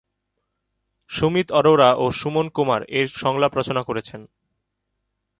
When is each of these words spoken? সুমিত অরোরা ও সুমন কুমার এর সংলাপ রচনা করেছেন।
সুমিত 1.09 1.47
অরোরা 1.51 1.89
ও 1.93 2.05
সুমন 2.11 2.47
কুমার 2.49 2.81
এর 2.89 3.07
সংলাপ 3.21 3.51
রচনা 3.57 3.81
করেছেন। 3.83 4.21